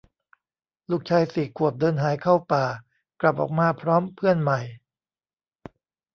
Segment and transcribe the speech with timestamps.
[0.89, 2.65] ลูกชาย สี่ ขวบ เดินหายเข้าป่า
[3.21, 4.59] กลับออกมาพร้อมเพื่อนใหม่